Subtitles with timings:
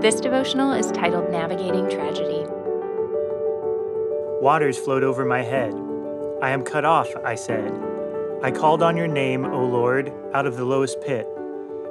[0.00, 2.46] This devotional is titled Navigating Tragedy.
[4.40, 5.74] Waters flowed over my head.
[6.40, 7.70] I am cut off, I said.
[8.42, 11.28] I called on your name, O Lord, out of the lowest pit.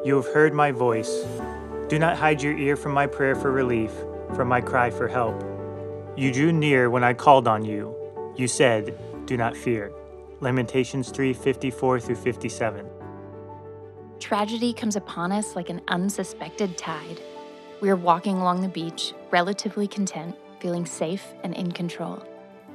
[0.04, 1.24] You have heard my voice.
[1.88, 3.92] Do not hide your ear from my prayer for relief,
[4.36, 5.44] from my cry for help.
[6.18, 7.96] You drew near when I called on you.
[8.36, 8.98] You said,
[9.28, 9.92] Do not fear.
[10.40, 12.90] Lamentations 3 54 through 57.
[14.20, 17.22] Tragedy comes upon us like an unsuspected tide.
[17.82, 22.22] We are walking along the beach, relatively content, feeling safe and in control.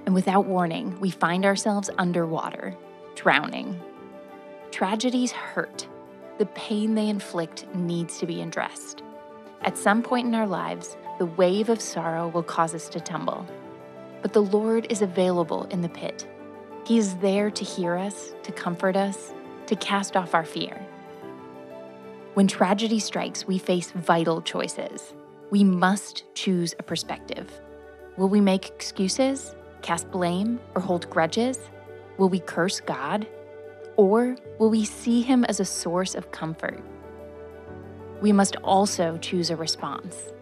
[0.06, 2.74] And without warning, we find ourselves underwater,
[3.14, 3.80] drowning.
[4.70, 5.86] Tragedies hurt.
[6.38, 9.02] The pain they inflict needs to be addressed.
[9.60, 13.46] At some point in our lives, the wave of sorrow will cause us to tumble.
[14.22, 16.26] But the Lord is available in the pit.
[16.86, 19.34] He is there to hear us, to comfort us,
[19.66, 20.86] to cast off our fear.
[22.34, 25.14] When tragedy strikes, we face vital choices.
[25.50, 27.48] We must choose a perspective.
[28.16, 31.60] Will we make excuses, cast blame, or hold grudges?
[32.18, 33.28] Will we curse God?
[33.96, 36.82] Or will we see Him as a source of comfort?
[38.20, 40.32] We must also choose a response.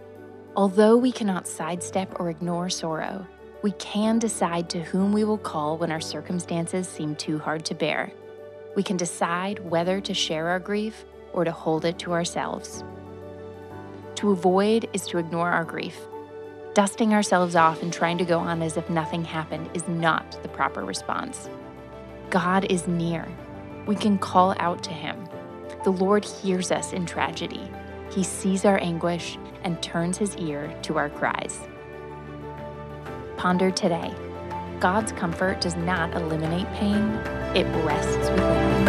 [0.57, 3.27] Although we cannot sidestep or ignore sorrow,
[3.63, 7.75] we can decide to whom we will call when our circumstances seem too hard to
[7.75, 8.15] bear.
[8.77, 12.85] We can decide whether to share our grief or to hold it to ourselves.
[14.17, 15.99] To avoid is to ignore our grief.
[16.75, 20.49] Dusting ourselves off and trying to go on as if nothing happened is not the
[20.49, 21.51] proper response.
[22.31, 23.29] God is near.
[23.87, 25.29] We can call out to Him.
[25.85, 27.71] The Lord hears us in tragedy.
[28.11, 31.61] He sees our anguish and turns His ear to our cries.
[33.37, 34.15] Ponder today
[34.81, 37.03] God's comfort does not eliminate pain,
[37.55, 38.82] it rests within.